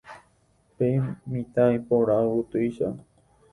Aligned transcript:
Pe 0.77 0.87
mitã 1.31 1.65
iporã 1.79 2.17
yvotýicha. 2.25 2.87